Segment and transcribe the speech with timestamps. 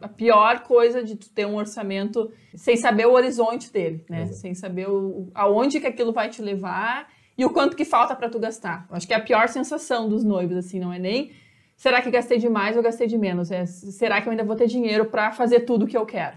[0.00, 4.22] a pior coisa de tu ter um orçamento sem saber o horizonte dele, né?
[4.22, 4.36] Exato.
[4.36, 8.28] Sem saber o, aonde que aquilo vai te levar e o quanto que falta para
[8.28, 8.86] tu gastar.
[8.90, 11.32] Acho que é a pior sensação dos noivos, assim, não é nem
[11.78, 13.50] será que gastei demais ou gastei de menos?
[13.50, 16.36] É, será que eu ainda vou ter dinheiro para fazer tudo o que eu quero?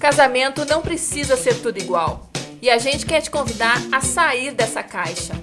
[0.00, 2.28] Casamento não precisa ser tudo igual.
[2.60, 5.34] E a gente quer te convidar a sair dessa caixa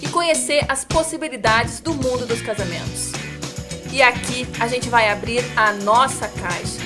[0.00, 3.21] e conhecer as possibilidades do mundo dos casamentos.
[3.92, 6.80] E aqui a gente vai abrir a nossa caixa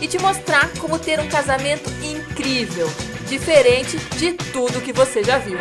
[0.00, 2.86] e te mostrar como ter um casamento incrível,
[3.28, 5.58] diferente de tudo que você já viu.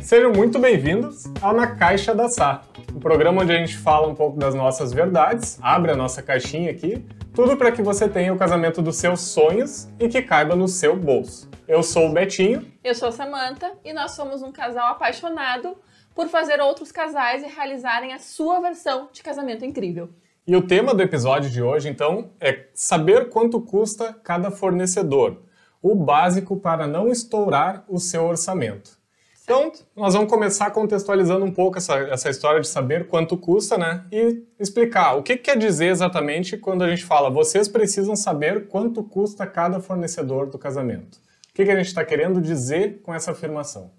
[0.00, 4.16] Sejam muito bem-vindos ao Na Caixa da Sá, um programa onde a gente fala um
[4.16, 8.36] pouco das nossas verdades, abre a nossa caixinha aqui, tudo para que você tenha o
[8.36, 11.48] casamento dos seus sonhos e que caiba no seu bolso.
[11.68, 12.66] Eu sou o Betinho.
[12.82, 15.76] Eu sou a Samanta e nós somos um casal apaixonado
[16.14, 20.10] por fazer outros casais e realizarem a sua versão de casamento incrível.
[20.46, 25.42] E o tema do episódio de hoje, então, é saber quanto custa cada fornecedor,
[25.82, 28.98] o básico para não estourar o seu orçamento.
[29.42, 34.04] Então, nós vamos começar contextualizando um pouco essa, essa história de saber quanto custa, né?
[34.10, 38.68] E explicar o que, que quer dizer exatamente quando a gente fala vocês precisam saber
[38.68, 41.16] quanto custa cada fornecedor do casamento.
[41.50, 43.90] O que, que a gente está querendo dizer com essa afirmação?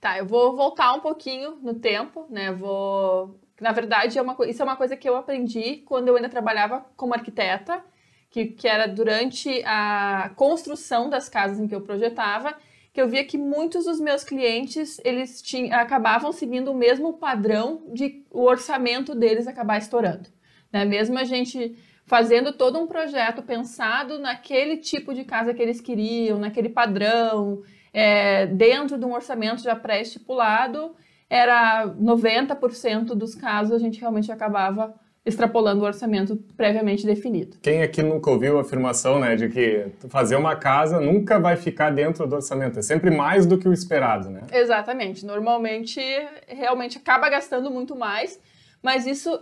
[0.00, 2.52] Tá, eu vou voltar um pouquinho no tempo, né?
[2.52, 3.38] Vou.
[3.60, 6.86] Na verdade, é uma, isso é uma coisa que eu aprendi quando eu ainda trabalhava
[6.96, 7.84] como arquiteta,
[8.30, 12.56] que, que era durante a construção das casas em que eu projetava
[12.92, 17.82] que eu via que muitos dos meus clientes eles tinham, acabavam seguindo o mesmo padrão
[17.92, 20.28] de o orçamento deles acabar estourando.
[20.72, 20.84] Né?
[20.84, 26.38] Mesmo a gente fazendo todo um projeto pensado naquele tipo de casa que eles queriam,
[26.38, 27.62] naquele padrão,
[27.92, 30.94] é, dentro de um orçamento já pré-estipulado,
[31.28, 37.58] era 90% dos casos a gente realmente acabava extrapolando o orçamento previamente definido.
[37.60, 41.90] Quem aqui nunca ouviu a afirmação, né, de que fazer uma casa nunca vai ficar
[41.90, 44.42] dentro do orçamento, é sempre mais do que o esperado, né?
[44.50, 45.26] Exatamente.
[45.26, 46.00] Normalmente,
[46.48, 48.40] realmente acaba gastando muito mais,
[48.82, 49.38] mas isso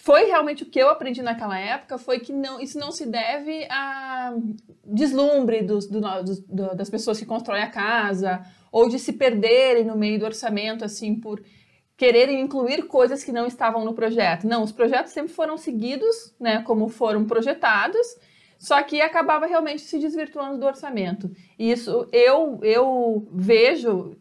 [0.00, 3.66] foi realmente o que eu aprendi naquela época foi que não, isso não se deve
[3.70, 4.34] a
[4.84, 9.96] deslumbre dos, do, do, das pessoas que constroem a casa ou de se perderem no
[9.96, 11.42] meio do orçamento assim por
[11.96, 14.46] quererem incluir coisas que não estavam no projeto.
[14.46, 18.06] Não, os projetos sempre foram seguidos, né, como foram projetados,
[18.58, 21.30] só que acabava realmente se desvirtuando do orçamento.
[21.58, 24.16] E isso eu eu vejo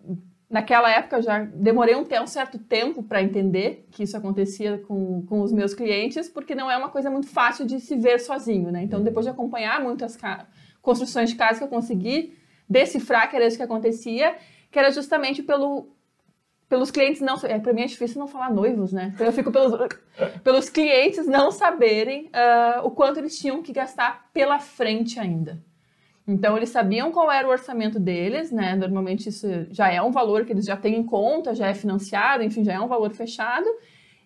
[0.53, 5.41] naquela época já demorei um, um certo tempo para entender que isso acontecia com, com
[5.41, 8.83] os meus clientes, porque não é uma coisa muito fácil de se ver sozinho, né?
[8.83, 10.15] Então, depois de acompanhar muitas
[10.79, 12.37] construções de casa que eu consegui
[12.69, 14.35] decifrar que era isso que acontecia,
[14.69, 15.89] que era justamente pelo
[16.69, 17.35] pelos clientes não.
[17.43, 19.11] É, para mim é difícil não falar noivos, né?
[19.15, 19.73] Então eu fico pelos,
[20.43, 25.59] pelos clientes não saberem uh, o quanto eles tinham que gastar pela frente ainda.
[26.27, 28.75] Então eles sabiam qual era o orçamento deles, né?
[28.75, 32.43] Normalmente isso já é um valor que eles já têm em conta, já é financiado,
[32.43, 33.67] enfim, já é um valor fechado.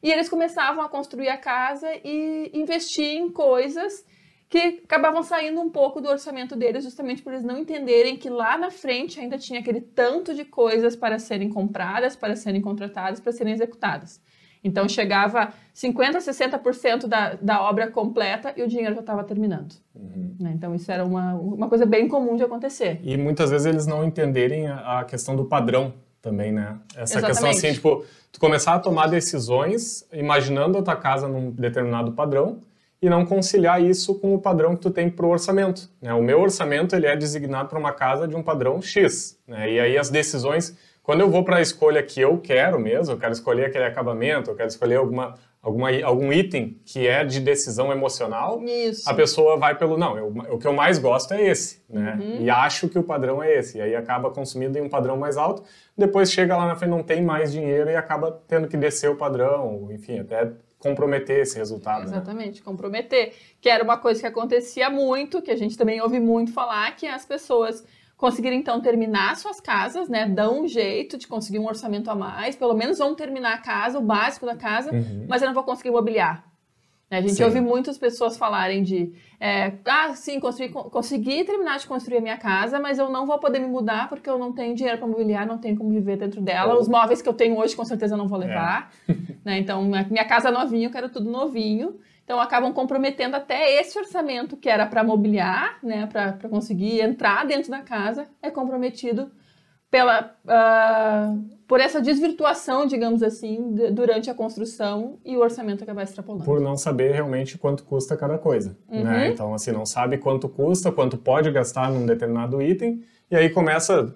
[0.02, 4.06] E eles começavam a construir a casa e investir em coisas
[4.50, 8.58] que acabavam saindo um pouco do orçamento deles, justamente por eles não entenderem que lá
[8.58, 13.32] na frente ainda tinha aquele tanto de coisas para serem compradas, para serem contratadas, para
[13.32, 14.22] serem executadas.
[14.68, 19.74] Então chegava 50%, 60% da, da obra completa e o dinheiro já estava terminando.
[19.96, 20.36] Uhum.
[20.40, 20.52] Né?
[20.56, 23.00] Então isso era uma, uma coisa bem comum de acontecer.
[23.04, 26.78] E muitas vezes eles não entenderem a, a questão do padrão também, né?
[26.96, 27.28] Essa Exatamente.
[27.28, 32.60] questão assim, tipo, tu começar a tomar decisões imaginando a tua casa num determinado padrão
[33.02, 35.90] e não conciliar isso com o padrão que tu tem para o orçamento.
[36.02, 36.14] Né?
[36.14, 39.38] O meu orçamento ele é designado para uma casa de um padrão X.
[39.48, 39.74] Né?
[39.74, 40.76] E aí as decisões,
[41.08, 44.52] quando eu vou para a escolha que eu quero mesmo, eu quero escolher aquele acabamento,
[44.52, 49.10] eu quero escolher alguma, alguma, algum item que é de decisão emocional, isso.
[49.10, 51.82] a pessoa vai pelo, não, eu, o que eu mais gosto é esse.
[51.90, 52.20] Né?
[52.20, 52.42] Uhum.
[52.42, 53.78] E acho que o padrão é esse.
[53.78, 55.64] E aí acaba consumindo em um padrão mais alto,
[55.98, 59.16] depois chega lá na frente, não tem mais dinheiro e acaba tendo que descer o
[59.16, 62.00] padrão, enfim, até comprometer esse resultado.
[62.02, 62.18] Né?
[62.18, 62.66] Exatamente, né?
[62.66, 63.34] comprometer.
[63.62, 67.08] Que era uma coisa que acontecia muito, que a gente também ouve muito falar, que
[67.08, 67.86] as pessoas
[68.18, 70.28] conseguiram então terminar suas casas, né?
[70.28, 74.00] Dão um jeito de conseguir um orçamento a mais, pelo menos vão terminar a casa,
[74.00, 75.28] o básico da casa, uhum.
[75.30, 76.44] mas eu não vou conseguir mobiliar.
[77.10, 77.44] A gente sim.
[77.44, 82.38] ouve muitas pessoas falarem de, é, ah, sim, construir, consegui terminar de construir a minha
[82.38, 85.48] casa, mas eu não vou poder me mudar porque eu não tenho dinheiro para mobiliar,
[85.48, 86.78] não tenho como viver dentro dela.
[86.78, 88.92] Os móveis que eu tenho hoje, com certeza, eu não vou levar.
[89.08, 89.14] É.
[89.46, 89.60] Né?
[89.60, 91.96] Então, minha casa novinha, eu quero tudo novinho.
[92.28, 97.72] Então, acabam comprometendo até esse orçamento que era para mobiliar, né, para conseguir entrar dentro
[97.72, 99.32] da casa, é comprometido
[99.90, 106.04] pela, uh, por essa desvirtuação, digamos assim, de, durante a construção e o orçamento acabar
[106.04, 106.44] extrapolando.
[106.44, 108.78] Por não saber realmente quanto custa cada coisa.
[108.90, 108.98] Né?
[108.98, 109.04] Uhum.
[109.06, 109.28] Né?
[109.30, 114.14] Então, assim, não sabe quanto custa, quanto pode gastar num determinado item, e aí começa,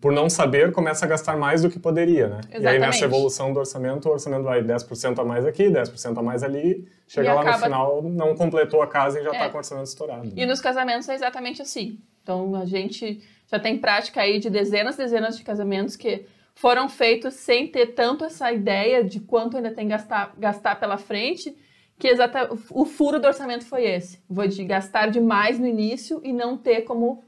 [0.00, 2.40] por não saber, começa a gastar mais do que poderia, né?
[2.48, 2.64] Exatamente.
[2.64, 6.22] E aí nessa evolução do orçamento, o orçamento vai 10% a mais aqui, 10% a
[6.22, 7.56] mais ali, chega e lá acaba...
[7.56, 9.48] no final, não completou a casa e já está é.
[9.48, 10.24] com o orçamento estourado.
[10.24, 10.32] Né?
[10.34, 11.98] E nos casamentos é exatamente assim.
[12.22, 16.88] Então, a gente já tem prática aí de dezenas e dezenas de casamentos que foram
[16.88, 21.54] feitos sem ter tanto essa ideia de quanto ainda tem gastar, gastar pela frente,
[21.98, 24.20] que exata, o furo do orçamento foi esse.
[24.28, 27.22] Vou de gastar demais no início e não ter como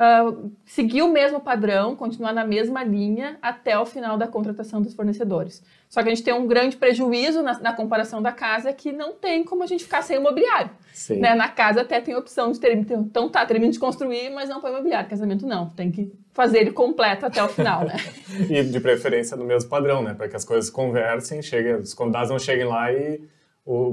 [0.00, 4.94] uh, seguir o mesmo padrão, continuar na mesma linha até o final da contratação dos
[4.94, 5.62] fornecedores.
[5.88, 9.14] Só que a gente tem um grande prejuízo na, na comparação da casa que não
[9.14, 10.70] tem como a gente ficar sem imobiliário.
[11.10, 11.34] Né?
[11.34, 14.60] Na casa até tem a opção de ter, então tá, termina de construir, mas não
[14.60, 15.08] põe imobiliário.
[15.08, 17.96] Casamento não, tem que fazer ele completo até o final, né?
[18.50, 20.14] e de preferência no mesmo padrão, né?
[20.14, 23.20] Para que as coisas conversem, cheguem, os convidados não cheguem lá e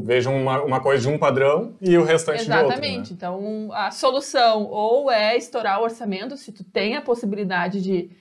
[0.04, 2.46] vejam uma, uma, coisa de um padrão e o restante Exatamente.
[2.46, 2.86] de outro.
[2.86, 3.10] Exatamente.
[3.12, 3.16] Né?
[3.18, 8.12] Então, a solução ou é estourar o orçamento, se tu tem a possibilidade de,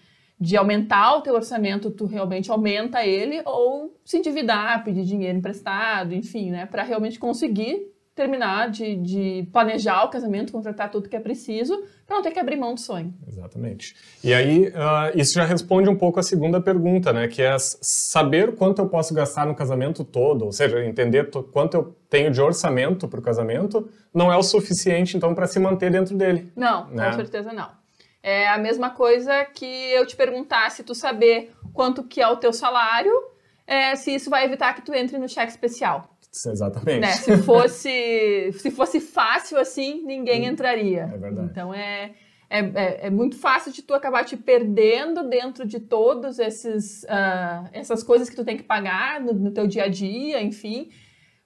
[0.41, 6.15] de aumentar o teu orçamento, tu realmente aumenta ele, ou se endividar, pedir dinheiro emprestado,
[6.15, 11.21] enfim, né, para realmente conseguir terminar de, de, planejar o casamento, contratar tudo que é
[11.21, 13.15] preciso, para não ter que abrir mão do sonho.
[13.27, 13.97] Exatamente.
[14.23, 17.27] E aí, uh, isso já responde um pouco a segunda pergunta, né?
[17.27, 21.97] Que é saber quanto eu posso gastar no casamento todo, ou seja, entender quanto eu
[22.11, 26.15] tenho de orçamento para o casamento, não é o suficiente, então, para se manter dentro
[26.15, 26.53] dele.
[26.55, 27.07] Não, né?
[27.07, 27.71] com certeza não.
[28.23, 32.37] É a mesma coisa que eu te perguntar se tu saber quanto que é o
[32.37, 33.13] teu salário,
[33.67, 36.12] é, se isso vai evitar que tu entre no cheque especial.
[36.33, 37.01] Exatamente.
[37.01, 37.13] Né?
[37.13, 41.03] Se, fosse, se fosse fácil assim, ninguém entraria.
[41.03, 41.49] É verdade.
[41.51, 42.13] Então é,
[42.49, 47.69] é, é, é, muito fácil de tu acabar te perdendo dentro de todas esses, uh,
[47.73, 50.91] essas coisas que tu tem que pagar no, no teu dia a dia, enfim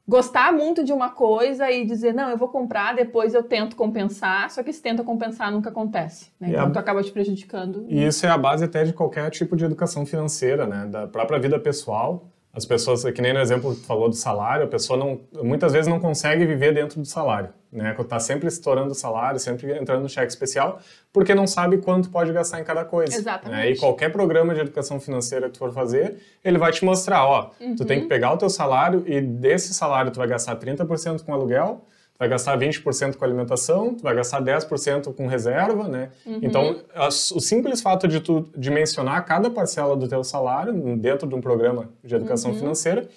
[0.08, 4.50] gostar muito de uma coisa e dizer, não, eu vou comprar, depois eu tento compensar,
[4.50, 6.30] só que se tenta compensar nunca acontece.
[6.38, 6.50] Né?
[6.50, 6.70] Então, a...
[6.70, 7.84] tu acaba te prejudicando.
[7.88, 10.86] E isso é a base até de qualquer tipo de educação financeira, né?
[10.86, 12.30] Da própria vida pessoal.
[12.56, 15.74] As pessoas, que nem no exemplo que tu falou do salário, a pessoa não, muitas
[15.74, 17.94] vezes não consegue viver dentro do salário, né?
[18.08, 20.80] Tá sempre estourando o salário, sempre entrando no cheque especial,
[21.12, 23.14] porque não sabe quanto pode gastar em cada coisa.
[23.14, 23.60] Exatamente.
[23.60, 23.70] Né?
[23.72, 27.50] E qualquer programa de educação financeira que tu for fazer, ele vai te mostrar, ó,
[27.60, 27.76] uhum.
[27.76, 28.08] tu tem que uhum.
[28.08, 31.84] pegar o teu salário e desse salário tu vai gastar 30% com aluguel,
[32.18, 36.10] vai gastar 20% com alimentação, tu vai gastar 10% com reserva, né?
[36.24, 36.38] Uhum.
[36.42, 41.40] Então, o simples fato de tu dimensionar cada parcela do teu salário dentro de um
[41.40, 42.58] programa de educação uhum.
[42.58, 43.08] financeira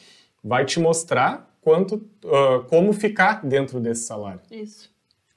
[0.44, 4.42] vai te mostrar quanto, uh, como ficar dentro desse salário.
[4.52, 4.90] Isso.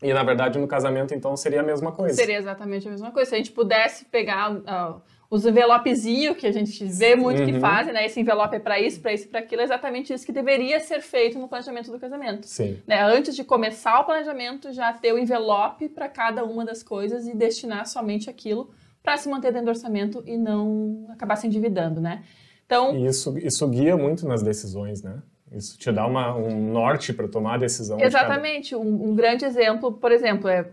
[0.03, 2.17] E, na verdade, no casamento, então, seria a mesma coisa.
[2.17, 3.29] Seria exatamente a mesma coisa.
[3.29, 5.01] Se a gente pudesse pegar uh,
[5.33, 7.47] os envelopezinhos que a gente vê muito uhum.
[7.47, 8.05] que fazem, né?
[8.05, 11.01] Esse envelope é para isso, para isso, para aquilo, é exatamente isso que deveria ser
[11.01, 12.47] feito no planejamento do casamento.
[12.47, 12.79] Sim.
[12.87, 13.03] Né?
[13.03, 17.35] Antes de começar o planejamento, já ter o envelope para cada uma das coisas e
[17.35, 22.25] destinar somente aquilo para se manter dentro do orçamento e não acabar se endividando, né?
[22.67, 25.23] Então, e isso, isso guia muito nas decisões, né?
[25.51, 27.99] Isso te dá uma, um norte para tomar a decisão.
[27.99, 28.65] Exatamente.
[28.65, 28.85] De cada...
[28.85, 30.69] um, um grande exemplo, por exemplo, é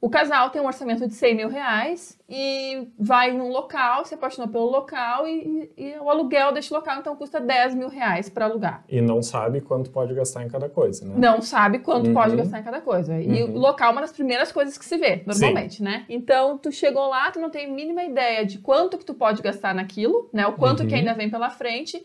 [0.00, 4.48] o casal tem um orçamento de 100 mil reais e vai num local, se apaixonou
[4.48, 8.44] pelo local e, e, e o aluguel deste local então custa 10 mil reais para
[8.44, 8.84] alugar.
[8.88, 11.14] E não sabe quanto pode gastar em cada coisa, né?
[11.16, 12.14] Não sabe quanto uhum.
[12.14, 13.20] pode gastar em cada coisa.
[13.20, 13.56] E uhum.
[13.56, 15.84] o local é uma das primeiras coisas que se vê, normalmente, Sim.
[15.84, 16.06] né?
[16.08, 19.42] Então, tu chegou lá, tu não tem a mínima ideia de quanto que tu pode
[19.42, 20.46] gastar naquilo, né?
[20.46, 20.88] O quanto uhum.
[20.88, 22.00] que ainda vem pela frente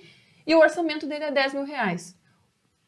[0.47, 2.17] e o orçamento dele é 10 mil reais.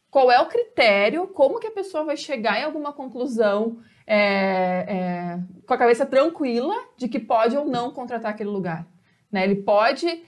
[0.09, 1.27] Qual é o critério?
[1.27, 3.77] Como que a pessoa vai chegar em alguma conclusão?
[4.07, 8.85] É, é, com a cabeça tranquila de que pode ou não contratar aquele lugar.
[9.31, 9.43] Né?
[9.43, 10.23] Ele pode,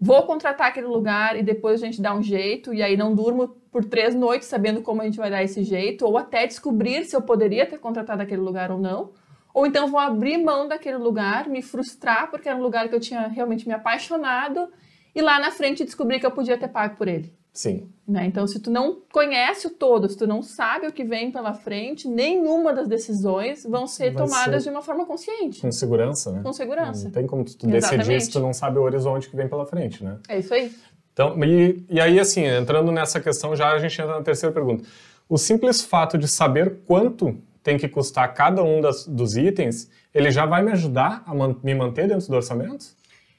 [0.00, 3.48] vou contratar aquele lugar e depois a gente dá um jeito, e aí não durmo
[3.70, 7.14] por três noites sabendo como a gente vai dar esse jeito, ou até descobrir se
[7.14, 9.12] eu poderia ter contratado aquele lugar ou não.
[9.52, 13.00] Ou então vou abrir mão daquele lugar, me frustrar porque era um lugar que eu
[13.00, 14.68] tinha realmente me apaixonado
[15.14, 17.34] e lá na frente descobrir que eu podia ter pago por ele.
[17.52, 17.90] Sim.
[18.06, 18.26] Né?
[18.26, 21.52] Então, se tu não conhece o todo, se tu não sabe o que vem pela
[21.52, 25.60] frente, nenhuma das decisões vão ser Vai tomadas ser de uma forma consciente.
[25.60, 26.42] Com segurança, né?
[26.42, 27.04] Com segurança.
[27.04, 30.02] Não tem como tu decidir se tu não sabe o horizonte que vem pela frente,
[30.02, 30.18] né?
[30.28, 30.72] É isso aí.
[31.12, 34.84] Então, e, e aí, assim, entrando nessa questão, já a gente entra na terceira pergunta.
[35.28, 40.30] O simples fato de saber quanto tem que custar cada um das, dos itens, ele
[40.30, 42.86] já vai me ajudar a man me manter dentro do orçamento?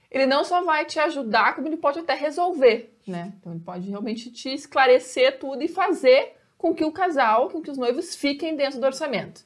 [0.10, 3.34] Ele não só vai te ajudar, como ele pode até resolver né?
[3.40, 7.72] Então ele pode realmente te esclarecer tudo e fazer com que o casal, com que
[7.72, 9.44] os noivos fiquem dentro do orçamento.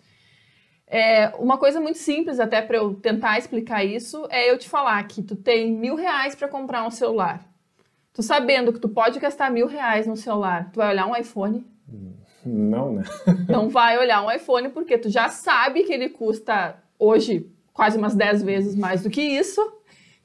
[0.88, 5.01] É, uma coisa muito simples, até para eu tentar explicar isso, é eu te falar
[5.07, 7.43] que tu tem mil reais para comprar um celular.
[8.13, 11.65] Tu sabendo que tu pode gastar mil reais no celular, tu vai olhar um iPhone?
[12.45, 13.03] Não, né?
[13.50, 18.15] Não vai olhar um iPhone porque tu já sabe que ele custa hoje quase umas
[18.15, 19.59] 10 vezes mais do que isso.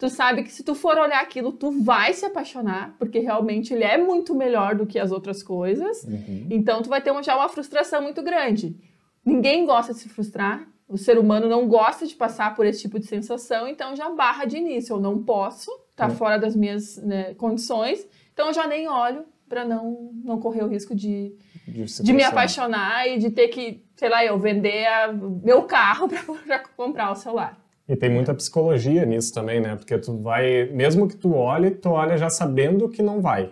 [0.00, 3.84] Tu sabe que se tu for olhar aquilo, tu vai se apaixonar, porque realmente ele
[3.84, 6.04] é muito melhor do que as outras coisas.
[6.04, 6.46] Uhum.
[6.48, 8.74] Então tu vai ter já uma frustração muito grande.
[9.22, 10.66] Ninguém gosta de se frustrar.
[10.88, 14.46] O ser humano não gosta de passar por esse tipo de sensação, então já barra
[14.46, 14.94] de início.
[14.94, 16.14] Eu não posso, tá uhum.
[16.14, 20.66] fora das minhas né, condições, então eu já nem olho para não, não correr o
[20.68, 21.36] risco de,
[21.68, 26.08] de, de, me apaixonar e de ter que, sei lá, eu vender a, meu carro
[26.46, 27.59] para comprar o celular.
[27.90, 29.74] E tem muita psicologia nisso também, né?
[29.74, 33.50] Porque tu vai, mesmo que tu olhe, tu olha já sabendo que não vai.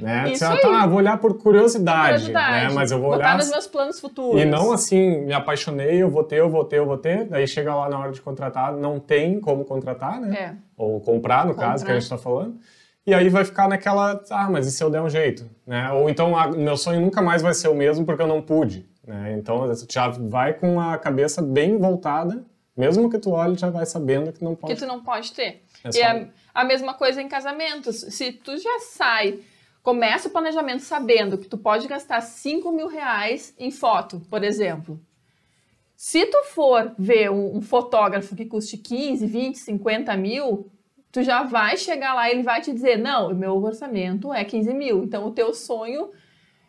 [0.00, 0.32] Né?
[0.32, 2.74] Isso Você, tá, vou olhar por curiosidade, curiosidade, né?
[2.74, 3.36] Mas eu vou Botar olhar.
[3.38, 4.42] nos meus planos futuros.
[4.42, 7.26] E não assim, me apaixonei, eu vou ter, eu vou ter, eu vou ter.
[7.26, 10.36] Daí chega lá na hora de contratar, não tem como contratar, né?
[10.36, 10.54] É.
[10.76, 11.70] Ou comprar, no comprar.
[11.70, 12.56] caso, que a gente está falando.
[13.06, 15.48] E aí vai ficar naquela, ah, mas e se eu der um jeito?
[15.64, 15.92] Né?
[15.92, 18.84] Ou então, meu sonho nunca mais vai ser o mesmo porque eu não pude.
[19.06, 19.36] Né?
[19.38, 22.44] Então, já vai com a cabeça bem voltada
[22.76, 24.74] mesmo que tu olhe, já vai sabendo que não pode.
[24.74, 25.62] Que tu não pode ter.
[25.82, 27.96] É e a, a mesma coisa em casamentos.
[27.96, 29.40] Se tu já sai,
[29.82, 35.00] começa o planejamento sabendo que tu pode gastar 5 mil reais em foto, por exemplo.
[35.96, 40.70] Se tu for ver um, um fotógrafo que custe 15, 20, 50 mil,
[41.10, 44.44] tu já vai chegar lá e ele vai te dizer, não, o meu orçamento é
[44.44, 45.04] 15 mil.
[45.04, 46.10] Então, o teu sonho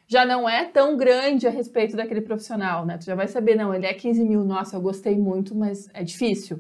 [0.07, 2.97] já não é tão grande a respeito daquele profissional, né?
[2.97, 6.03] Tu já vai saber, não, ele é 15 mil, nossa, eu gostei muito, mas é
[6.03, 6.59] difícil.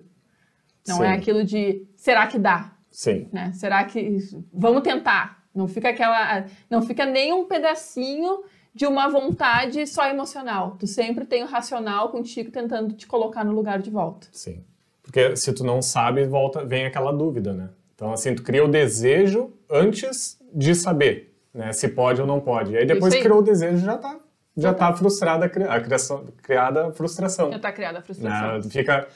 [0.85, 1.13] Não é Sim.
[1.13, 2.73] é aquilo de, será que dá?
[2.91, 3.29] Sim.
[3.31, 3.51] Né?
[3.53, 4.17] Será que,
[4.53, 5.43] vamos tentar.
[5.55, 10.75] Não fica aquela, não fica nem um pedacinho de uma vontade só emocional.
[10.79, 14.27] Tu sempre tem o racional contigo tentando te colocar no lugar de volta.
[14.31, 14.63] Sim.
[15.01, 17.69] Porque se tu não sabe, volta, vem aquela dúvida, né?
[17.95, 21.73] Então, assim, tu cria o desejo antes de saber né?
[21.73, 22.73] Se pode ou não pode.
[22.73, 24.15] E aí depois que criou o desejo, já está
[24.55, 27.49] já tá frustrada a, criação, criada a frustração.
[27.51, 28.57] Já está criada a frustração.
[28.57, 28.63] Né?
[28.63, 29.07] Fica,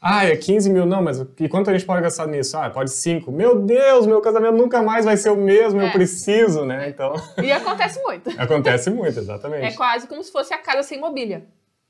[0.00, 2.56] ah, é 15 mil, não, mas e quanto a gente pode gastar nisso?
[2.56, 3.30] Ah, pode 5.
[3.30, 5.88] Meu Deus, meu casamento nunca mais vai ser o mesmo, é.
[5.88, 6.88] eu preciso, né?
[6.88, 7.14] Então...
[7.42, 8.30] E acontece muito.
[8.40, 9.64] acontece muito, exatamente.
[9.64, 11.44] É quase como se fosse a casa sem mobília.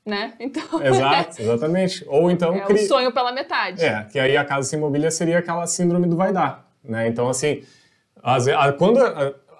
[0.05, 0.33] Né?
[0.39, 2.05] Então, Exato, exatamente.
[2.07, 2.53] Ou então...
[2.55, 2.83] É cri...
[2.83, 3.83] o sonho pela metade.
[3.83, 7.07] É, que aí a casa sem mobília seria aquela síndrome do vai dar, né?
[7.07, 7.63] Então, assim,
[8.77, 8.99] quando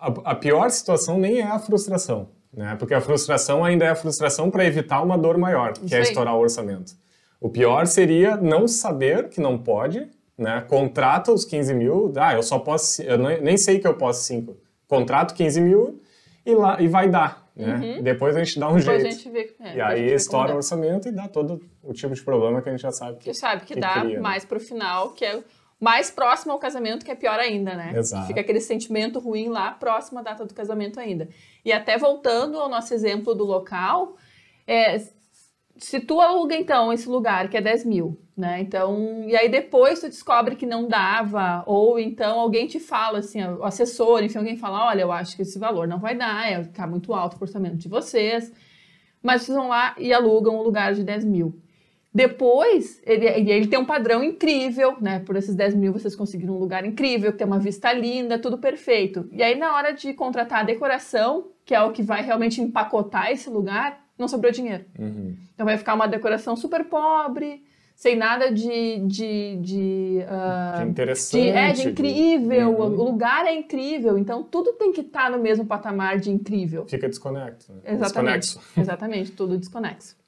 [0.01, 2.75] a, pior situação nem é a frustração, né?
[2.77, 6.35] Porque a frustração ainda é a frustração para evitar uma dor maior, que é estourar
[6.35, 6.93] o orçamento.
[7.39, 10.61] O pior seria não saber que não pode, né?
[10.67, 14.55] Contrata os 15 mil, ah, eu só posso, eu nem sei que eu posso 5.
[14.87, 16.01] Contrato 15 mil
[16.45, 17.75] e, lá, e vai dar, né?
[17.75, 18.03] Uhum.
[18.03, 19.07] Depois a gente dá um depois jeito.
[19.07, 22.21] A gente vê, é, e aí estoura o orçamento e dá todo o tipo de
[22.23, 24.19] problema que a gente já sabe que Que sabe que, que dá cria, né?
[24.19, 24.49] mais né?
[24.49, 25.39] pro final, que é
[25.79, 27.93] mais próximo ao casamento, que é pior ainda, né?
[27.95, 28.27] Exato.
[28.27, 31.29] Fica aquele sentimento ruim lá, próximo à data do casamento ainda.
[31.63, 34.17] E até voltando ao nosso exemplo do local,
[34.67, 35.01] é,
[35.77, 38.59] se tu aluga, então, esse lugar, que é 10 mil, né?
[38.59, 43.41] Então, e aí depois tu descobre que não dava, ou então alguém te fala, assim,
[43.41, 46.61] o assessor, enfim, alguém fala, olha, eu acho que esse valor não vai dar, é,
[46.65, 48.51] tá muito alto o orçamento de vocês,
[49.23, 51.57] mas vocês vão lá e alugam um lugar de 10 mil.
[52.19, 55.19] Depois, ele, ele tem um padrão incrível, né?
[55.19, 58.57] Por esses 10 mil vocês conseguiram um lugar incrível, que tem uma vista linda, tudo
[58.57, 59.29] perfeito.
[59.31, 63.31] E aí, na hora de contratar a decoração, que é o que vai realmente empacotar
[63.31, 64.83] esse lugar, não sobrou dinheiro.
[64.99, 65.33] Uhum.
[65.53, 67.63] Então vai ficar uma decoração super pobre,
[67.95, 68.99] sem nada de.
[69.07, 71.41] de, de, uh, de interessante.
[71.41, 72.71] De, é, de incrível.
[72.71, 72.99] Uhum.
[72.99, 76.85] O lugar é incrível, então tudo tem que estar tá no mesmo patamar de incrível.
[76.85, 77.71] Fica desconecto.
[77.71, 77.93] Né?
[77.93, 78.39] Exatamente.
[78.39, 78.61] Desconexo.
[78.77, 80.18] Exatamente, tudo desconexo.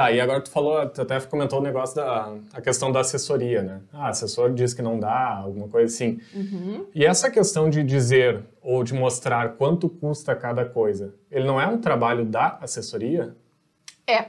[0.00, 3.62] Tá, e agora tu falou, tu até comentou o negócio da a questão da assessoria,
[3.62, 3.82] né?
[3.92, 6.18] Ah, assessor diz que não dá, alguma coisa assim.
[6.34, 6.86] Uhum.
[6.94, 11.66] E essa questão de dizer ou de mostrar quanto custa cada coisa, ele não é
[11.66, 13.36] um trabalho da assessoria?
[14.06, 14.28] É,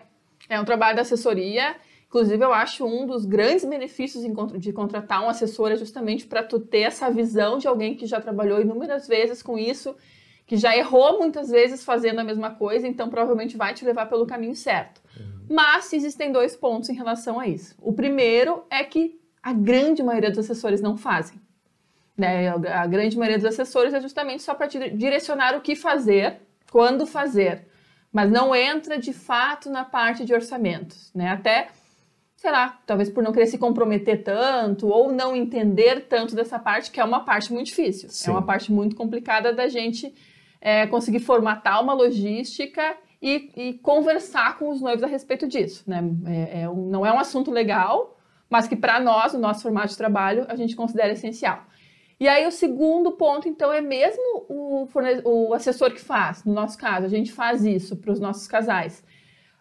[0.50, 1.78] é um trabalho da assessoria.
[2.06, 4.26] Inclusive, eu acho um dos grandes benefícios
[4.60, 8.20] de contratar um assessor é justamente para tu ter essa visão de alguém que já
[8.20, 9.96] trabalhou inúmeras vezes com isso,
[10.46, 14.26] que já errou muitas vezes fazendo a mesma coisa, então provavelmente vai te levar pelo
[14.26, 15.01] caminho certo.
[15.52, 17.76] Mas existem dois pontos em relação a isso.
[17.82, 21.42] O primeiro é que a grande maioria dos assessores não fazem.
[22.16, 22.48] Né?
[22.48, 26.40] A grande maioria dos assessores é justamente só para direcionar o que fazer,
[26.72, 27.68] quando fazer,
[28.14, 31.12] mas não entra de fato na parte de orçamentos.
[31.14, 31.28] Né?
[31.28, 31.68] Até,
[32.38, 36.92] sei lá, talvez por não querer se comprometer tanto ou não entender tanto dessa parte,
[36.92, 38.08] que é uma parte muito difícil.
[38.08, 38.30] É Sim.
[38.30, 40.16] É uma parte muito complicada da gente
[40.62, 45.84] é, conseguir formatar uma logística e, e conversar com os noivos a respeito disso.
[45.88, 46.02] Né?
[46.26, 48.18] É, é um, não é um assunto legal,
[48.50, 51.64] mas que para nós, no nosso formato de trabalho, a gente considera essencial.
[52.20, 54.88] E aí o segundo ponto, então, é mesmo o,
[55.26, 59.04] o assessor que faz, no nosso caso, a gente faz isso para os nossos casais.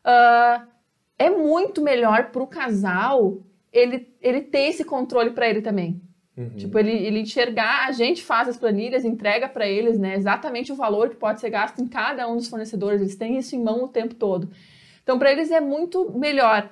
[0.05, 0.67] Uh,
[1.19, 3.39] é muito melhor para o casal
[3.73, 6.03] ele, ele ter esse controle para ele também.
[6.37, 6.51] Uhum.
[6.57, 10.77] Tipo, ele, ele enxergar, a gente faz as planilhas, entrega para eles, né, exatamente o
[10.77, 13.85] valor que pode ser gasto em cada um dos fornecedores, eles têm isso em mão
[13.85, 14.51] o tempo todo.
[15.03, 16.71] Então, para eles é muito melhor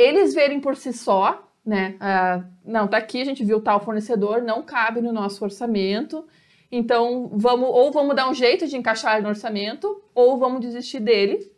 [0.00, 1.96] eles verem por si só, né?
[2.00, 6.26] Ah, não, tá aqui, a gente viu tal fornecedor, não cabe no nosso orçamento.
[6.72, 11.52] Então, vamos ou vamos dar um jeito de encaixar no orçamento, ou vamos desistir dele,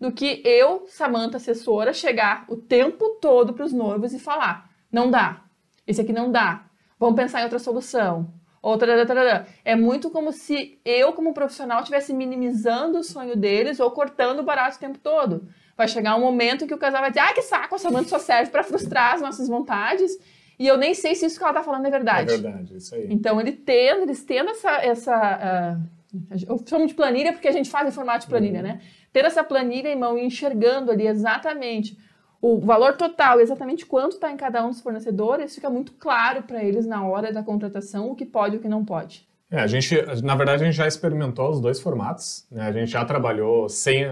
[0.00, 5.10] do que eu, Samanta, assessora, chegar o tempo todo para os noivos e falar: não
[5.10, 5.42] dá,
[5.88, 6.66] esse aqui não dá,
[7.00, 8.32] vamos pensar em outra solução.
[8.60, 14.40] Outra, é muito como se eu, como profissional, estivesse minimizando o sonho deles ou cortando
[14.40, 15.48] o barato o tempo todo.
[15.76, 18.18] Vai chegar um momento que o casal vai dizer: ai, que saco, essa banda só
[18.18, 20.18] serve para frustrar as nossas vontades.
[20.58, 22.34] E eu nem sei se isso que ela tá falando é verdade.
[22.34, 23.06] É verdade, isso aí.
[23.08, 24.70] Então, ele tendo, eles tendo essa.
[24.82, 25.78] essa
[26.12, 26.18] uh,
[26.48, 28.66] eu chamo de planilha porque a gente faz em formato de planilha, uhum.
[28.66, 28.80] né?
[29.12, 31.96] Ter essa planilha em mão e enxergando ali exatamente
[32.40, 36.62] o valor total, exatamente quanto está em cada um dos fornecedores, fica muito claro para
[36.62, 39.26] eles na hora da contratação o que pode e o que não pode.
[39.50, 42.46] É, a gente, na verdade, a gente já experimentou os dois formatos.
[42.50, 42.62] Né?
[42.62, 44.04] A gente já trabalhou sem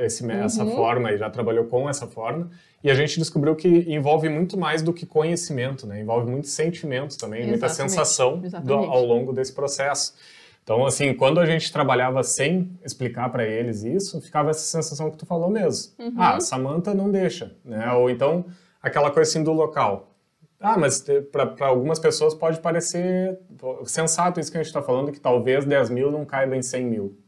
[0.00, 0.30] esse, uhum.
[0.30, 2.48] essa forma e já trabalhou com essa forma.
[2.82, 6.00] E a gente descobriu que envolve muito mais do que conhecimento, né?
[6.00, 7.60] Envolve muito sentimento também, Exatamente.
[7.60, 10.14] muita sensação do, ao longo desse processo.
[10.62, 15.16] Então, assim, quando a gente trabalhava sem explicar para eles isso, ficava essa sensação que
[15.16, 15.92] tu falou mesmo.
[15.98, 16.14] Uhum.
[16.16, 17.92] Ah, Samantha não deixa, né?
[17.92, 18.44] Ou então
[18.82, 20.14] aquela coisa assim do local.
[20.60, 23.38] Ah, mas para algumas pessoas pode parecer
[23.86, 26.84] sensato isso que a gente está falando, que talvez 10 mil não caiba em 100
[26.84, 27.18] mil.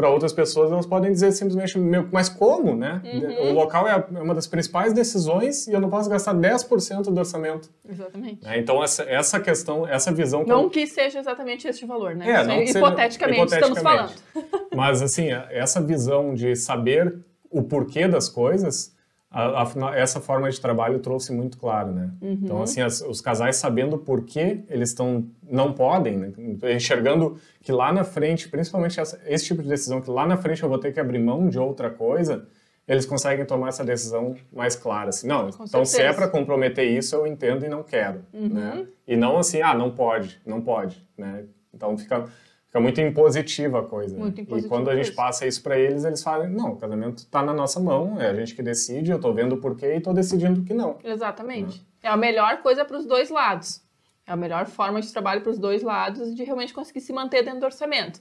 [0.00, 1.78] Para outras pessoas, elas podem dizer simplesmente,
[2.10, 3.02] mas como, né?
[3.04, 3.50] Uhum.
[3.50, 7.18] O local é, é uma das principais decisões e eu não posso gastar 10% do
[7.18, 7.68] orçamento.
[7.86, 8.40] Exatamente.
[8.48, 10.42] É, então, essa, essa questão, essa visão...
[10.46, 10.70] Não como...
[10.70, 12.30] que seja exatamente este valor, né?
[12.30, 14.70] É, não é, hipoteticamente, seja, hipoteticamente, estamos falando.
[14.74, 17.14] Mas, assim, essa visão de saber
[17.50, 18.96] o porquê das coisas
[19.30, 22.10] a, a, essa forma de trabalho trouxe muito claro, né?
[22.20, 22.32] Uhum.
[22.42, 26.32] Então, assim, as, os casais sabendo por que eles estão não podem, né?
[26.74, 30.62] enxergando que lá na frente, principalmente essa, esse tipo de decisão, que lá na frente
[30.62, 32.46] eu vou ter que abrir mão de outra coisa,
[32.88, 35.10] eles conseguem tomar essa decisão mais clara.
[35.10, 35.86] Assim, não, Com então certeza.
[35.86, 38.48] se é para comprometer isso, eu entendo e não quero, uhum.
[38.48, 38.86] né?
[39.06, 41.44] E não assim, ah, não pode, não pode, né?
[41.72, 42.28] Então fica
[42.70, 44.16] Fica muito impositiva a coisa.
[44.16, 44.66] Muito impositiva.
[44.66, 47.52] E quando a gente passa isso para eles, eles falam: não, o casamento está na
[47.52, 50.62] nossa mão, é a gente que decide, eu estou vendo o porquê e estou decidindo
[50.62, 50.96] que não.
[51.02, 51.84] Exatamente.
[52.00, 53.82] É, é a melhor coisa para os dois lados.
[54.24, 57.42] É a melhor forma de trabalho para os dois lados de realmente conseguir se manter
[57.42, 58.20] dentro do orçamento.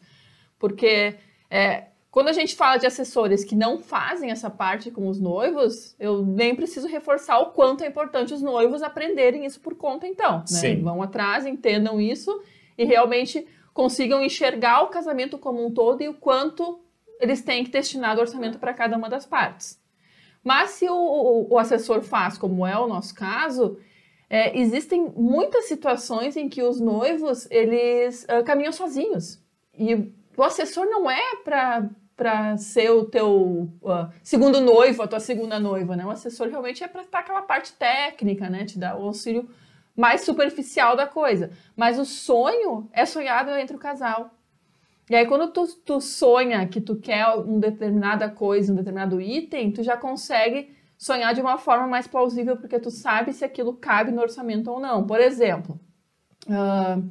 [0.57, 1.13] Porque
[1.47, 5.95] é, quando a gente fala de assessores que não fazem essa parte com os noivos,
[5.99, 10.39] eu nem preciso reforçar o quanto é importante os noivos aprenderem isso por conta, então.
[10.39, 10.47] Né?
[10.47, 10.81] Sim.
[10.81, 12.41] Vão atrás, entendam isso
[12.75, 13.45] e realmente
[13.79, 16.81] consigam enxergar o casamento como um todo e o quanto
[17.17, 19.81] eles têm que destinar do orçamento para cada uma das partes.
[20.43, 23.77] Mas se o, o, o, assessor faz, como é o nosso caso,
[24.29, 29.41] é, existem muitas situações em que os noivos eles uh, caminham sozinhos
[29.73, 35.21] e o assessor não é para para ser o teu uh, segundo noivo, a tua
[35.21, 36.05] segunda noiva, né?
[36.05, 38.65] O assessor realmente é para estar aquela parte técnica, né?
[38.65, 39.49] Te dar o auxílio
[39.99, 41.51] mais superficial da coisa.
[41.75, 44.31] Mas o sonho é sonhado entre o casal.
[45.09, 49.73] E aí, quando tu, tu sonha que tu quer uma determinada coisa, um determinado item,
[49.73, 54.11] tu já consegue sonhar de uma forma mais plausível, porque tu sabe se aquilo cabe
[54.11, 55.05] no orçamento ou não.
[55.05, 55.77] Por exemplo,
[56.47, 57.03] uh,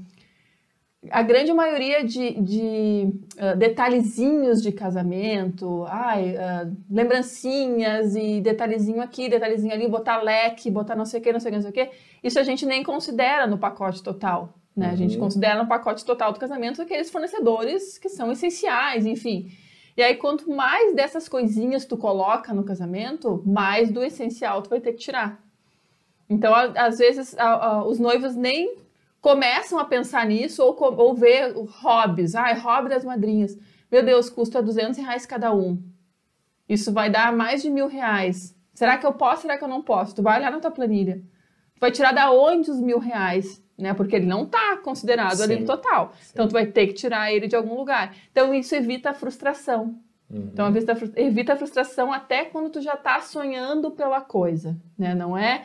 [1.10, 9.28] a grande maioria de, de uh, detalhezinhos de casamento, ai, uh, lembrancinhas e detalhezinho aqui,
[9.28, 11.70] detalhezinho ali, botar leque, botar não sei o que, não sei o que, não sei
[11.70, 11.90] o que,
[12.22, 14.54] isso a gente nem considera no pacote total.
[14.76, 14.88] Né?
[14.88, 14.92] Uhum.
[14.92, 15.20] A gente uhum.
[15.20, 19.52] considera no pacote total do casamento aqueles fornecedores que são essenciais, enfim.
[19.96, 24.80] E aí, quanto mais dessas coisinhas tu coloca no casamento, mais do essencial tu vai
[24.80, 25.42] ter que tirar.
[26.30, 27.34] Então, às vezes,
[27.86, 28.76] os noivos nem
[29.20, 32.34] começam a pensar nisso ou, ou ver hobbies.
[32.34, 33.58] Ai, hobby das madrinhas.
[33.90, 35.82] Meu Deus, custa 200 reais cada um.
[36.68, 38.54] Isso vai dar mais de mil reais.
[38.74, 39.42] Será que eu posso?
[39.42, 40.14] Será que eu não posso?
[40.14, 41.22] Tu vai olhar na tua planilha.
[41.74, 43.62] Tu vai tirar da onde os mil reais?
[43.76, 43.94] Né?
[43.94, 45.42] Porque ele não está considerado Sim.
[45.44, 46.12] ali no total.
[46.20, 46.30] Sim.
[46.32, 48.14] Então, tu vai ter que tirar ele de algum lugar.
[48.30, 49.98] Então, isso evita a frustração.
[50.30, 50.50] Uhum.
[50.52, 50.66] Então,
[51.16, 54.76] evita a frustração até quando tu já está sonhando pela coisa.
[54.98, 55.14] Né?
[55.14, 55.62] Não é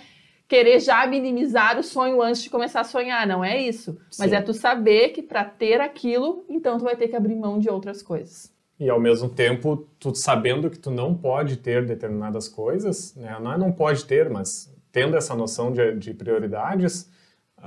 [0.48, 3.94] querer já minimizar o sonho antes de começar a sonhar, não é isso.
[4.12, 4.24] Sim.
[4.24, 7.60] Mas é tu saber que para ter aquilo, então tu vai ter que abrir mão
[7.60, 8.52] de outras coisas.
[8.80, 13.38] e ao mesmo tempo tu sabendo que tu não pode ter determinadas coisas, né?
[13.40, 17.10] Não é não pode ter, mas tendo essa noção de, de prioridades,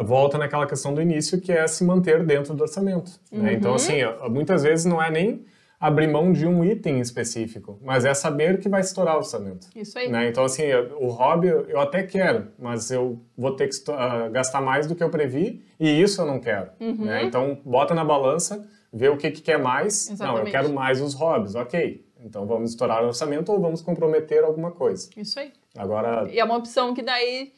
[0.05, 3.13] volta naquela questão do início que é se manter dentro do orçamento.
[3.33, 3.43] Uhum.
[3.43, 3.55] Né?
[3.55, 3.77] Então, uhum.
[3.77, 3.95] assim,
[4.31, 5.45] muitas vezes não é nem
[5.79, 9.69] abrir mão de um item específico, mas é saber que vai estourar o orçamento.
[9.75, 10.09] Isso aí.
[10.09, 10.29] Né?
[10.29, 10.65] Então, assim,
[10.99, 15.03] o hobby eu até quero, mas eu vou ter que uh, gastar mais do que
[15.03, 16.71] eu previ e isso eu não quero.
[16.81, 17.05] Uhum.
[17.05, 17.25] Né?
[17.25, 20.11] Então, bota na balança, vê o que, que quer mais.
[20.11, 20.39] Exatamente.
[20.39, 22.05] Não, eu quero mais os hobbies, ok.
[22.25, 25.11] Então, vamos estourar o orçamento ou vamos comprometer alguma coisa.
[25.17, 25.53] Isso aí.
[25.77, 26.27] Agora...
[26.31, 27.53] E é uma opção que daí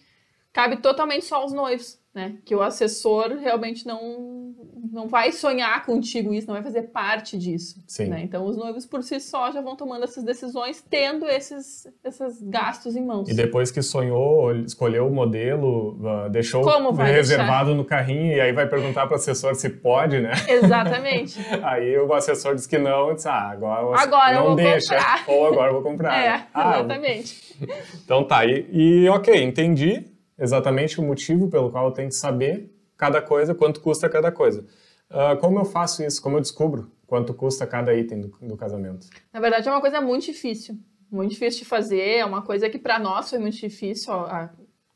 [0.53, 2.35] cabe totalmente só aos noivos né?
[2.45, 4.53] Que o assessor realmente não,
[4.93, 7.81] não vai sonhar contigo isso, não vai fazer parte disso.
[8.01, 8.23] Né?
[8.25, 12.97] Então, os noivos por si só já vão tomando essas decisões, tendo esses, esses gastos
[12.97, 13.29] em mãos.
[13.29, 16.65] E depois que sonhou, escolheu o modelo, uh, deixou
[16.97, 17.77] reservado deixar?
[17.77, 20.33] no carrinho, e aí vai perguntar para o assessor se pode, né?
[20.49, 21.39] Exatamente.
[21.63, 24.97] aí o assessor diz que não, e diz, ah, agora, agora não eu vou deixa,
[24.97, 25.25] comprar.
[25.29, 26.09] ou agora eu vou comprar.
[26.19, 27.57] É, ah, exatamente.
[28.05, 32.73] então tá, e, e ok, entendi exatamente o motivo pelo qual eu tenho que saber
[32.97, 34.65] cada coisa, quanto custa cada coisa.
[35.11, 36.21] Uh, como eu faço isso?
[36.21, 39.07] Como eu descubro quanto custa cada item do, do, casamento?
[39.33, 40.77] Na verdade, é uma coisa muito difícil.
[41.11, 42.19] Muito difícil de fazer.
[42.19, 44.13] É uma coisa que para nós foi muito difícil.
[44.13, 44.51] Há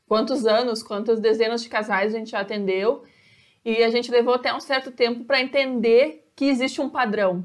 [0.07, 3.03] quantos anos, quantas dezenas de casais a gente já atendeu.
[3.65, 7.45] E a gente levou até um certo tempo para entender que existe um padrão.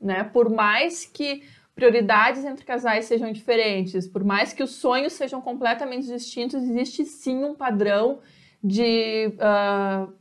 [0.00, 0.24] Né?
[0.24, 1.44] Por mais que
[1.78, 7.44] prioridades entre casais sejam diferentes, por mais que os sonhos sejam completamente distintos, existe sim
[7.44, 8.18] um padrão
[8.62, 10.12] de uh,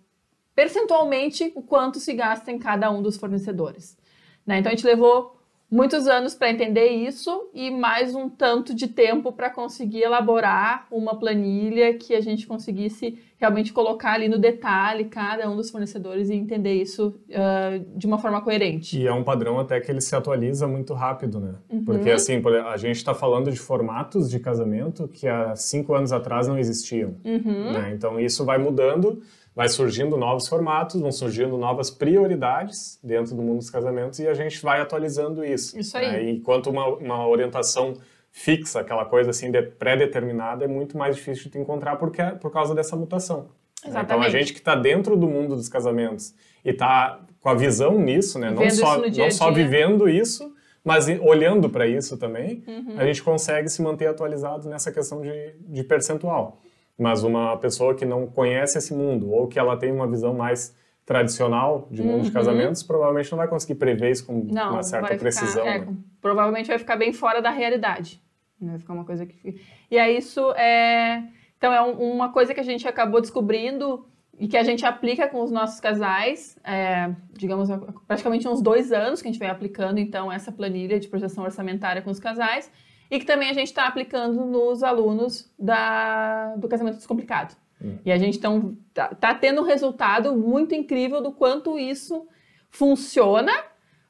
[0.54, 3.98] percentualmente o quanto se gasta em cada um dos fornecedores.
[4.46, 4.60] Né?
[4.60, 5.37] Então a gente levou
[5.70, 11.16] muitos anos para entender isso e mais um tanto de tempo para conseguir elaborar uma
[11.20, 16.34] planilha que a gente conseguisse realmente colocar ali no detalhe cada um dos fornecedores e
[16.34, 19.00] entender isso uh, de uma forma coerente.
[19.00, 21.56] E é um padrão até que ele se atualiza muito rápido, né?
[21.70, 21.84] Uhum.
[21.84, 26.48] Porque assim, a gente está falando de formatos de casamento que há cinco anos atrás
[26.48, 27.16] não existiam.
[27.24, 27.74] Uhum.
[27.74, 27.92] Né?
[27.94, 29.22] Então isso vai mudando
[29.58, 34.34] vai surgindo novos formatos, vão surgindo novas prioridades dentro do mundo dos casamentos e a
[34.36, 35.80] gente vai atualizando isso.
[35.80, 36.12] Isso aí.
[36.12, 36.30] Né?
[36.30, 37.96] Enquanto uma, uma orientação
[38.32, 42.52] fixa, aquela coisa assim de pré-determinada, é muito mais difícil de encontrar porque é por
[42.52, 43.48] causa dessa mutação.
[43.84, 44.06] Exatamente.
[44.06, 47.98] Então a gente que está dentro do mundo dos casamentos e está com a visão
[47.98, 48.52] nisso, né?
[48.52, 52.94] não só dia não só vivendo isso, mas olhando para isso também, uhum.
[52.96, 56.62] a gente consegue se manter atualizado nessa questão de, de percentual.
[56.98, 60.76] Mas uma pessoa que não conhece esse mundo ou que ela tem uma visão mais
[61.06, 62.22] tradicional de mundo uhum.
[62.24, 65.66] de casamentos, provavelmente não vai conseguir prever isso com não, uma certa ficar, precisão.
[65.66, 65.88] É, né?
[66.22, 68.22] Provavelmente vai ficar bem fora da realidade.
[68.60, 69.62] Vai ficar uma coisa que.
[69.90, 71.24] E é isso é.
[71.58, 74.06] Então é um, uma coisa que a gente acabou descobrindo
[74.40, 77.70] e que a gente aplica com os nossos casais, é, digamos,
[78.08, 82.02] praticamente uns dois anos que a gente vem aplicando, então, essa planilha de projeção orçamentária
[82.02, 82.72] com os casais
[83.10, 87.56] e que também a gente está aplicando nos alunos da, do casamento descomplicado.
[87.82, 87.98] Hum.
[88.06, 92.28] E a gente então tá, tá tendo um resultado muito incrível do quanto isso
[92.70, 93.52] funciona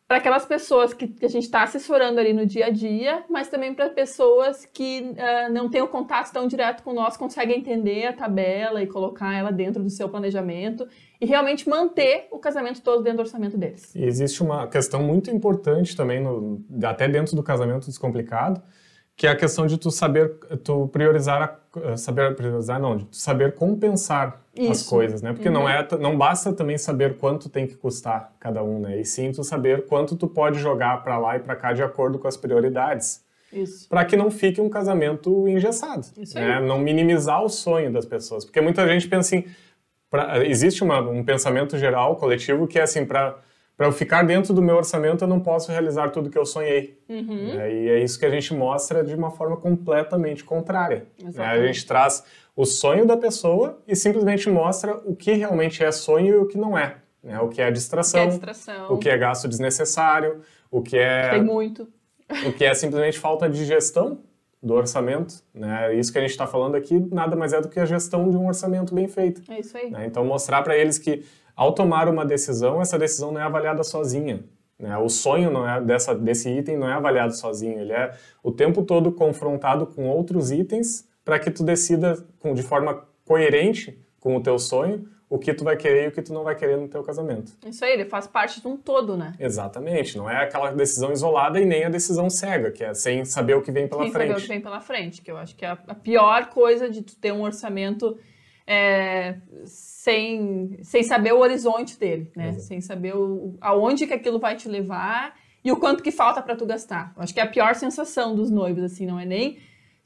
[0.07, 3.49] para aquelas pessoas que, que a gente está assessorando ali no dia a dia, mas
[3.49, 8.05] também para pessoas que uh, não têm o contato tão direto com nós, conseguem entender
[8.05, 10.87] a tabela e colocar ela dentro do seu planejamento
[11.19, 13.93] e realmente manter o casamento todo dentro do orçamento deles.
[13.93, 18.61] E existe uma questão muito importante também, no, até dentro do casamento descomplicado,
[19.17, 23.15] que é a questão de tu saber, tu priorizar, eh, saber priorizar não, de tu
[23.15, 24.71] saber compensar Isso.
[24.71, 25.33] as coisas, né?
[25.33, 25.55] Porque uhum.
[25.55, 29.01] não é, não basta também saber quanto tem que custar cada um, né?
[29.01, 32.19] E sim tu saber quanto tu pode jogar para lá e para cá de acordo
[32.19, 33.25] com as prioridades.
[33.89, 36.59] Para que não fique um casamento engessado, Isso né?
[36.59, 39.45] Não minimizar o sonho das pessoas, porque muita gente pensa assim,
[40.11, 43.35] pra, existe uma, um pensamento geral coletivo que é assim para
[43.77, 46.99] para eu ficar dentro do meu orçamento, eu não posso realizar tudo que eu sonhei.
[47.07, 47.59] Uhum.
[47.59, 51.05] É, e é isso que a gente mostra de uma forma completamente contrária.
[51.21, 51.45] Né?
[51.45, 52.23] A gente traz
[52.55, 56.57] o sonho da pessoa e simplesmente mostra o que realmente é sonho e o que
[56.57, 56.95] não é.
[57.23, 57.39] Né?
[57.39, 58.93] O que é distração, o que é, distração.
[58.93, 61.29] O que é gasto desnecessário, o que é...
[61.29, 61.87] Tem muito.
[62.47, 64.23] O que é simplesmente falta de gestão
[64.61, 65.35] do orçamento.
[65.53, 65.93] Né?
[65.93, 68.35] Isso que a gente está falando aqui nada mais é do que a gestão de
[68.35, 69.43] um orçamento bem feito.
[69.51, 69.91] É isso aí.
[69.91, 70.07] Né?
[70.07, 71.23] Então, mostrar para eles que
[71.57, 74.43] ao tomar uma decisão, essa decisão não é avaliada sozinha.
[74.77, 74.95] Né?
[74.99, 78.83] O sonho não é dessa, desse item não é avaliado sozinho, ele é o tempo
[78.83, 84.41] todo confrontado com outros itens para que tu decida com, de forma coerente com o
[84.41, 86.87] teu sonho o que tu vai querer e o que tu não vai querer no
[86.87, 87.51] teu casamento.
[87.65, 89.33] Isso aí, ele faz parte de um todo, né?
[89.37, 93.55] Exatamente, não é aquela decisão isolada e nem a decisão cega, que é sem saber
[93.55, 94.27] o que vem pela sem frente.
[94.27, 96.89] Sem saber o que vem pela frente, que eu acho que é a pior coisa
[96.89, 98.17] de tu ter um orçamento
[98.67, 102.53] é, sem, sem saber o horizonte dele, né?
[102.53, 106.55] Sem saber o, aonde que aquilo vai te levar e o quanto que falta para
[106.55, 107.13] tu gastar.
[107.15, 109.57] Eu acho que é a pior sensação dos noivos, assim, não é nem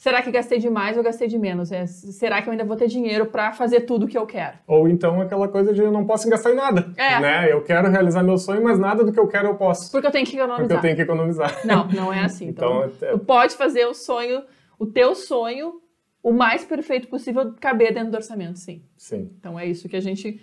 [0.01, 1.71] será que gastei demais ou gastei de menos?
[1.71, 4.57] É, será que eu ainda vou ter dinheiro para fazer tudo o que eu quero?
[4.67, 6.91] Ou então aquela coisa de eu não posso gastar em nada.
[6.97, 7.19] É.
[7.19, 7.51] Né?
[7.53, 9.91] Eu quero realizar meu sonho, mas nada do que eu quero eu posso.
[9.91, 10.67] Porque eu tenho que economizar.
[10.67, 11.59] Porque eu tenho que economizar.
[11.63, 12.41] Não, não é assim.
[12.51, 13.11] Então, então é...
[13.13, 14.41] tu pode fazer o sonho,
[14.77, 15.80] o teu sonho,
[16.23, 18.81] o mais perfeito possível caber dentro do orçamento, sim.
[18.97, 19.31] Sim.
[19.39, 20.39] Então é isso que a gente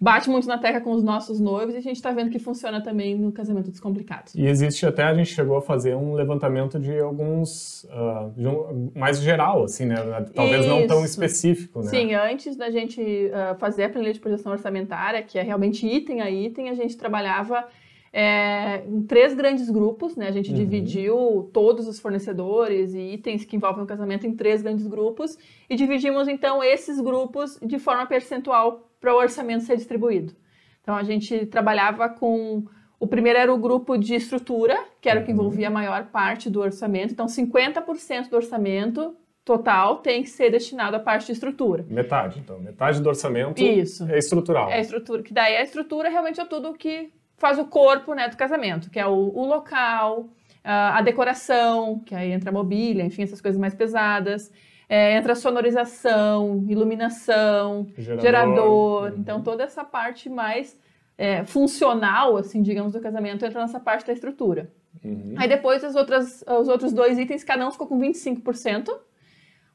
[0.00, 2.82] bate muito na tecla com os nossos noivos e a gente está vendo que funciona
[2.82, 4.30] também no casamento descomplicado.
[4.34, 8.90] E existe até, a gente chegou a fazer um levantamento de alguns, uh, de um,
[8.94, 9.96] mais geral, assim, né?
[10.34, 10.68] Talvez Isso.
[10.74, 11.90] não tão específico, né?
[11.90, 16.22] Sim, antes da gente uh, fazer a planilha de projeção orçamentária, que é realmente item
[16.22, 17.66] a item, a gente trabalhava
[18.12, 20.28] é, em três grandes grupos, né?
[20.28, 20.56] A gente uhum.
[20.56, 25.76] dividiu todos os fornecedores e itens que envolvem o casamento em três grandes grupos e
[25.76, 30.34] dividimos então esses grupos de forma percentual para o orçamento ser distribuído.
[30.82, 32.64] Então a gente trabalhava com
[32.98, 35.38] o primeiro era o grupo de estrutura, que era o que uhum.
[35.38, 37.12] envolvia a maior parte do orçamento.
[37.12, 41.84] Então 50% do orçamento total tem que ser destinado à parte de estrutura.
[41.88, 42.58] Metade, então.
[42.60, 44.04] Metade do orçamento Isso.
[44.10, 44.68] é estrutural.
[44.70, 48.36] É estrutura, que daí a estrutura realmente é tudo que faz o corpo né, do
[48.36, 50.28] casamento, que é o, o local,
[50.62, 54.52] a decoração, que aí entra a mobília, enfim, essas coisas mais pesadas.
[54.88, 58.22] É, entra sonorização, iluminação, gerador.
[58.22, 59.02] gerador.
[59.12, 59.18] Uhum.
[59.18, 60.78] Então, toda essa parte mais
[61.16, 64.70] é, funcional, assim, digamos, do casamento entra nessa parte da estrutura.
[65.02, 65.34] Uhum.
[65.36, 68.90] Aí depois as outras, os outros dois itens, cada um ficou com 25%.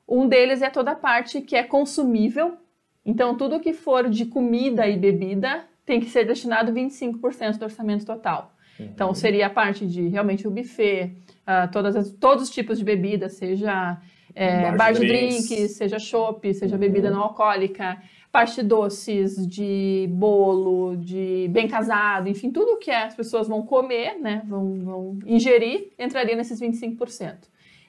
[0.08, 2.58] Um deles é toda a parte que é consumível.
[3.06, 8.06] Então, tudo que for de comida e bebida tem que ser destinado 25% do orçamento
[8.06, 8.54] total.
[8.80, 8.86] Uhum.
[8.88, 12.84] Então, seria a parte de realmente o buffet, uh, todas as, todos os tipos de
[12.84, 14.00] bebidas, seja
[14.36, 15.48] é, bar, de drinks.
[15.48, 16.80] drinks, seja chopp, seja uhum.
[16.80, 17.98] bebida não alcoólica,
[18.32, 24.20] parte de doces, de bolo, de bem casado, enfim, tudo que as pessoas vão comer,
[24.20, 27.36] né, vão, vão ingerir, entraria nesses 25%.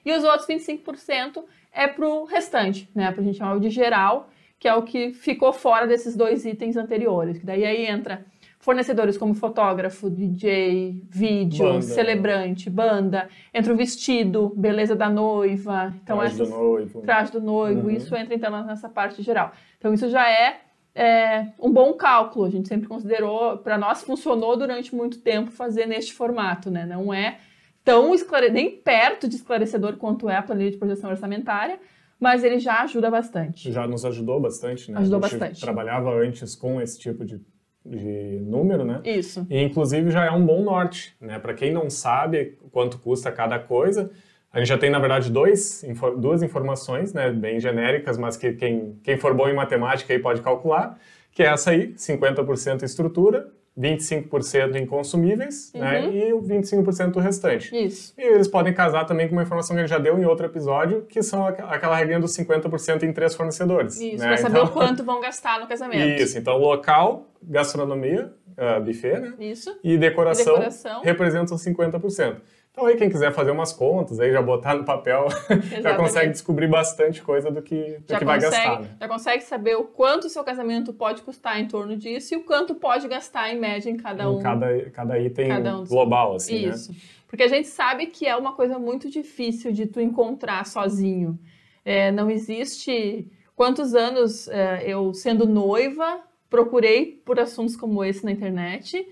[0.05, 4.29] E os outros 25% é para o restante, né, para a gente chamar de geral,
[4.59, 7.37] que é o que ficou fora desses dois itens anteriores.
[7.37, 8.25] Que daí aí entra
[8.59, 11.81] fornecedores como fotógrafo, DJ, vídeo, banda.
[11.83, 17.41] celebrante, banda, entra o vestido, beleza da noiva, então traje essas, do noivo, traje do
[17.41, 17.95] noivo, uhum.
[17.95, 19.53] isso entra então nessa parte geral.
[19.77, 20.59] Então isso já é,
[20.93, 22.45] é um bom cálculo.
[22.45, 26.85] A gente sempre considerou, para nós funcionou durante muito tempo fazer neste formato, né?
[26.85, 27.37] Não é
[27.85, 28.49] tão esclare...
[28.49, 31.79] nem perto de esclarecedor quanto é a planilha de projeção orçamentária,
[32.19, 33.71] mas ele já ajuda bastante.
[33.71, 34.99] Já nos ajudou bastante, né?
[34.99, 35.61] Ajudou bastante.
[35.61, 37.41] Trabalhava antes com esse tipo de
[37.87, 39.01] de número, né?
[39.05, 39.47] Isso.
[39.49, 41.39] E inclusive já é um bom norte, né?
[41.39, 44.11] Para quem não sabe quanto custa cada coisa,
[44.51, 45.85] a gente já tem na verdade dois,
[46.17, 47.31] duas informações, né?
[47.31, 50.99] Bem genéricas, mas que quem, quem for bom em matemática aí pode calcular,
[51.31, 56.11] que é essa aí, 50% estrutura 25% em consumíveis né, uhum.
[56.11, 57.75] né, e o 25% do restante.
[57.75, 58.13] Isso.
[58.17, 61.03] E eles podem casar também com uma informação que ele já deu em outro episódio,
[61.03, 64.01] que são aquela regrinha dos 50% em três fornecedores.
[64.01, 64.27] Isso, né?
[64.27, 66.21] para saber então, o quanto vão gastar no casamento.
[66.21, 69.33] Isso, então local, gastronomia, uh, buffet, né?
[69.39, 69.77] Isso.
[69.83, 71.01] E decoração, e decoração.
[71.03, 72.37] representam 50%.
[72.77, 75.25] Então aí quem quiser fazer umas contas, aí já botar no papel,
[75.81, 78.81] já consegue descobrir bastante coisa do que, do que vai gastar.
[78.81, 78.89] Né?
[79.01, 82.43] Já consegue saber o quanto o seu casamento pode custar em torno disso e o
[82.43, 84.37] quanto pode gastar em média em cada um.
[84.39, 86.75] Em cada, cada item cada um global, assim, né?
[86.75, 86.91] Isso.
[86.91, 86.97] Né?
[87.27, 91.39] Porque a gente sabe que é uma coisa muito difícil de tu encontrar sozinho.
[91.83, 93.27] É, não existe...
[93.55, 99.03] Quantos anos é, eu, sendo noiva, procurei por assuntos como esse na internet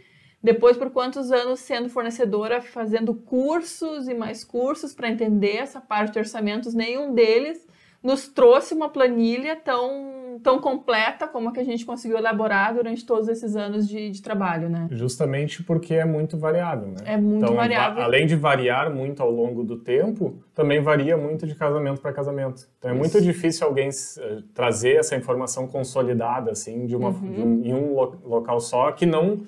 [0.45, 6.13] depois, por quantos anos sendo fornecedora, fazendo cursos e mais cursos para entender essa parte
[6.13, 7.65] de orçamentos, nenhum deles
[8.03, 13.03] nos trouxe uma planilha tão, tão completa como a que a gente conseguiu elaborar durante
[13.03, 14.87] todos esses anos de, de trabalho, né?
[14.91, 16.97] Justamente porque é muito variável, né?
[17.05, 18.03] É muito então, variável.
[18.03, 22.67] além de variar muito ao longo do tempo, também varia muito de casamento para casamento.
[22.77, 22.99] Então é Isso.
[22.99, 27.31] muito difícil alguém uh, trazer essa informação consolidada, assim, de uma, uhum.
[27.31, 29.43] de um, em um lo local só, que não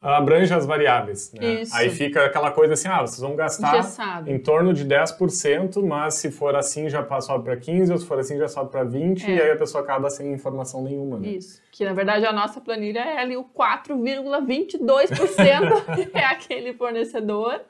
[0.00, 1.32] abrange as variáveis.
[1.32, 1.64] Né?
[1.72, 3.84] Aí fica aquela coisa assim, ah, vocês vão gastar
[4.26, 8.16] em torno de 10%, mas se for assim já sobe para 15%, ou se for
[8.18, 9.30] assim já sobe para 20%, é.
[9.30, 11.18] e aí a pessoa acaba sem informação nenhuma.
[11.18, 11.30] Né?
[11.30, 17.60] Isso, que na verdade a nossa planilha é ali o 4,22% é aquele fornecedor,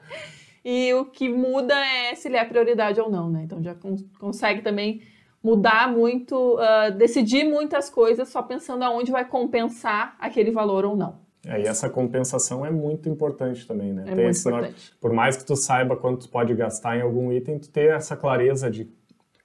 [0.63, 3.43] e o que muda é se ele é prioridade ou não, né?
[3.45, 5.01] Então já cons consegue também
[5.41, 11.28] mudar muito, uh, decidir muitas coisas só pensando aonde vai compensar aquele valor ou não.
[11.45, 14.03] É, e essa compensação é muito importante também, né?
[14.07, 14.93] É ter muito importante.
[14.99, 18.15] Por mais que tu saiba quanto tu pode gastar em algum item, tu ter essa
[18.15, 18.89] clareza de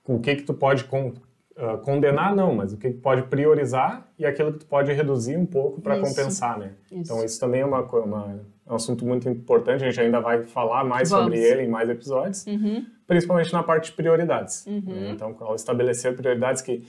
[0.06, 1.12] o que que tu pode con
[1.56, 5.36] uh, condenar, não, mas o que, que pode priorizar e aquilo que tu pode reduzir
[5.36, 6.72] um pouco para compensar, né?
[6.90, 7.12] Isso.
[7.12, 10.42] Então isso também é uma, uma É um assunto muito importante, a gente ainda vai
[10.42, 11.24] falar mais Vamos.
[11.24, 12.84] sobre ele em mais episódios, uhum.
[13.06, 14.66] principalmente na parte de prioridades.
[14.66, 14.82] Uhum.
[14.86, 15.10] Né?
[15.10, 16.84] Então, ao estabelecer prioridades que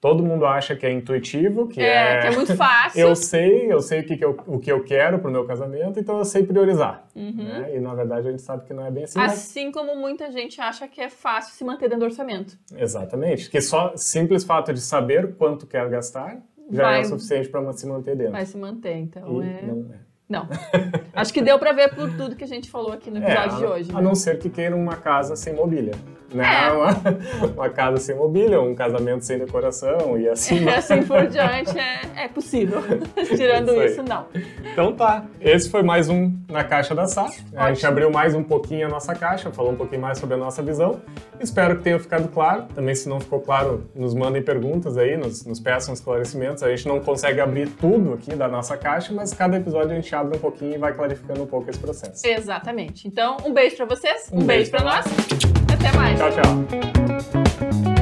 [0.00, 2.20] todo mundo acha que é intuitivo, que é, é...
[2.20, 3.00] que é muito fácil.
[3.00, 5.44] eu sei, eu sei o que, que eu, o que eu quero para o meu
[5.44, 7.06] casamento, então eu sei priorizar.
[7.14, 7.32] Uhum.
[7.32, 7.76] Né?
[7.76, 9.18] E na verdade a gente sabe que não é bem assim.
[9.18, 9.74] Assim mas...
[9.74, 12.58] como muita gente acha que é fácil se manter dentro do orçamento.
[12.76, 13.50] Exatamente.
[13.50, 17.72] Que só simples fato de saber quanto quer gastar já vai, é o suficiente para
[17.72, 18.32] se manter dentro.
[18.32, 19.62] Vai se manter, então e é.
[19.62, 20.06] Não é.
[20.28, 20.48] Não.
[21.14, 23.58] Acho que deu para ver por tudo que a gente falou aqui no episódio é,
[23.58, 23.90] de hoje.
[23.92, 24.02] A né?
[24.02, 25.94] não ser que queira uma casa sem mobília.
[26.32, 26.44] Né?
[26.44, 26.72] É.
[26.72, 30.56] Uma, uma, casa sem mobília, um casamento sem decoração e assim.
[30.66, 32.82] E assim por diante é, é possível.
[33.36, 34.26] Tirando isso, isso, não.
[34.72, 35.24] Então tá.
[35.40, 37.30] Esse foi mais um na Caixa da Sá.
[37.54, 40.38] A gente abriu mais um pouquinho a nossa caixa, falou um pouquinho mais sobre a
[40.38, 41.00] nossa visão.
[41.40, 42.64] Espero que tenha ficado claro.
[42.74, 46.62] Também, se não ficou claro, nos mandem perguntas aí, nos, nos peçam esclarecimentos.
[46.62, 50.14] A gente não consegue abrir tudo aqui da nossa caixa, mas cada episódio a gente
[50.14, 52.26] abre um pouquinho e vai clarificando um pouco esse processo.
[52.26, 53.06] Exatamente.
[53.06, 55.65] Então, um beijo para vocês, um, um beijo, beijo para nós.
[55.86, 56.16] 小小。
[56.16, 57.95] 下去啊。